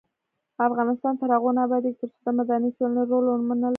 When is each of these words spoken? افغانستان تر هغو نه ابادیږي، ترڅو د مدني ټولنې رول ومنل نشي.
افغانستان 0.67 1.13
تر 1.21 1.29
هغو 1.35 1.49
نه 1.55 1.61
ابادیږي، 1.67 1.97
ترڅو 1.99 2.19
د 2.25 2.27
مدني 2.37 2.69
ټولنې 2.77 3.03
رول 3.09 3.25
ومنل 3.27 3.59
نشي. 3.63 3.69